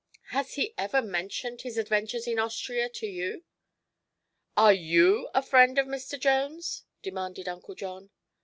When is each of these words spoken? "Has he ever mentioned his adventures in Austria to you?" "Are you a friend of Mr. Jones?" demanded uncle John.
"Has 0.29 0.55
he 0.55 0.73
ever 0.79 0.99
mentioned 1.03 1.61
his 1.61 1.77
adventures 1.77 2.25
in 2.25 2.39
Austria 2.39 2.89
to 2.89 3.05
you?" 3.05 3.43
"Are 4.57 4.73
you 4.73 5.29
a 5.35 5.43
friend 5.43 5.77
of 5.77 5.85
Mr. 5.85 6.19
Jones?" 6.19 6.85
demanded 7.03 7.47
uncle 7.47 7.75
John. 7.75 8.09